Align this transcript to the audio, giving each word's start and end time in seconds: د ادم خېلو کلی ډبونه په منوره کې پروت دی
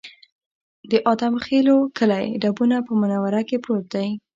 د 0.91 0.93
ادم 1.11 1.33
خېلو 1.45 1.77
کلی 1.97 2.25
ډبونه 2.41 2.77
په 2.87 2.91
منوره 3.01 3.41
کې 3.47 3.57
پروت 3.63 3.85
دی 3.93 4.09